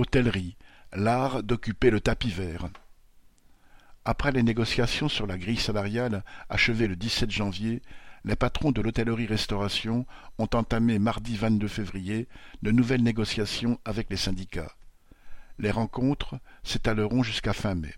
[0.00, 0.56] Hôtellerie,
[0.94, 2.70] l'art d'occuper le tapis vert.
[4.06, 7.82] Après les négociations sur la grille salariale achevées le 17 janvier,
[8.24, 10.06] les patrons de l'hôtellerie-restauration
[10.38, 12.28] ont entamé mardi 22 février
[12.62, 14.74] de nouvelles négociations avec les syndicats.
[15.58, 17.92] Les rencontres s'étaleront jusqu'à fin mai.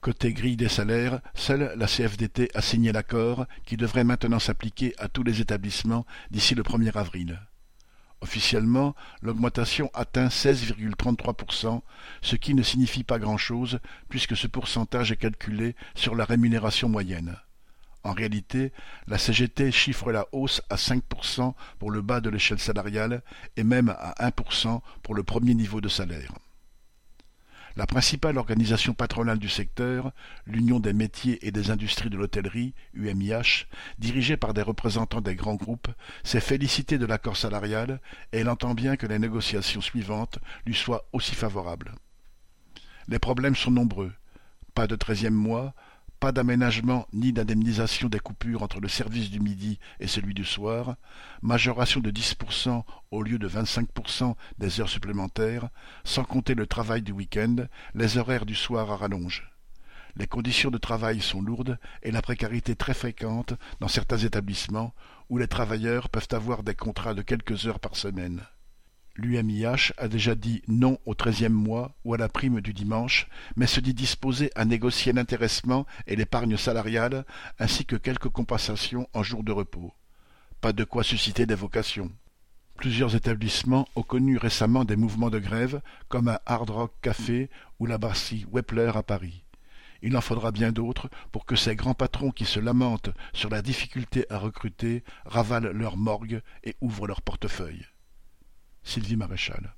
[0.00, 5.06] Côté grille des salaires, seule la CFDT a signé l'accord qui devrait maintenant s'appliquer à
[5.06, 7.38] tous les établissements d'ici le 1er avril.
[8.22, 11.82] Officiellement, l'augmentation atteint 16,33%,
[12.20, 17.36] ce qui ne signifie pas grand-chose puisque ce pourcentage est calculé sur la rémunération moyenne.
[18.04, 18.72] En réalité,
[19.08, 23.22] la CGT chiffre la hausse à 5% pour le bas de l'échelle salariale
[23.56, 26.32] et même à 1% pour le premier niveau de salaire.
[27.76, 30.12] La principale organisation patronale du secteur,
[30.46, 33.66] l'Union des métiers et des industries de l'hôtellerie, UMIH,
[33.98, 35.88] dirigée par des représentants des grands groupes,
[36.22, 38.00] s'est félicitée de l'accord salarial
[38.32, 41.94] et elle entend bien que les négociations suivantes lui soient aussi favorables.
[43.08, 44.12] Les problèmes sont nombreux.
[44.74, 45.74] Pas de treizième mois,
[46.22, 50.94] pas d'aménagement ni d'indemnisation des coupures entre le service du midi et celui du soir,
[51.42, 55.68] majoration de 10% au lieu de 25% des heures supplémentaires,
[56.04, 59.50] sans compter le travail du week-end, les horaires du soir à rallonge.
[60.14, 64.94] Les conditions de travail sont lourdes et la précarité très fréquente dans certains établissements
[65.28, 68.42] où les travailleurs peuvent avoir des contrats de quelques heures par semaine.
[69.16, 73.66] L'UMIH a déjà dit non au treizième mois ou à la prime du dimanche, mais
[73.66, 77.26] se dit disposé à négocier l'intéressement et l'épargne salariale,
[77.58, 79.92] ainsi que quelques compensations en jours de repos.
[80.62, 82.10] Pas de quoi susciter des vocations.
[82.76, 87.86] Plusieurs établissements ont connu récemment des mouvements de grève, comme un Hard Rock Café ou
[87.86, 89.44] la brasserie Wepler à Paris.
[90.00, 93.60] Il en faudra bien d'autres pour que ces grands patrons qui se lamentent sur la
[93.60, 97.86] difficulté à recruter ravalent leur morgue et ouvrent leur portefeuille.
[98.82, 99.74] Sylvie Maréchal.